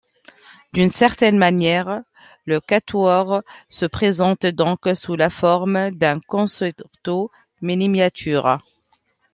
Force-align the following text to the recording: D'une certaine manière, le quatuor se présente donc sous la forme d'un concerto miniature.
D'une 0.73 0.89
certaine 0.89 1.37
manière, 1.37 2.01
le 2.47 2.59
quatuor 2.59 3.43
se 3.69 3.85
présente 3.85 4.47
donc 4.47 4.79
sous 4.95 5.15
la 5.15 5.29
forme 5.29 5.91
d'un 5.91 6.19
concerto 6.21 7.29
miniature. 7.61 8.57